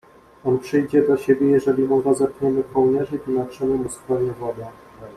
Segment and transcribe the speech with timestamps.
[0.43, 4.65] "On przyjdzie do siebie, jeżeli mu rozepniemy kołnierzyk i natrzemy mu skronie wodą."